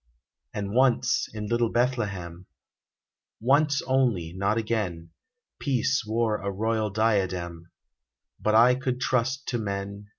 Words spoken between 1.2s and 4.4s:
in little Bethlehem— Once only,